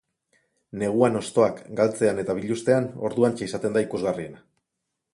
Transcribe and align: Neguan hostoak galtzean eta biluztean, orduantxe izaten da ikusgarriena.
Neguan 0.83 1.19
hostoak 1.19 1.61
galtzean 1.81 2.23
eta 2.23 2.39
biluztean, 2.41 2.91
orduantxe 3.11 3.49
izaten 3.53 3.77
da 3.79 3.89
ikusgarriena. 3.89 4.47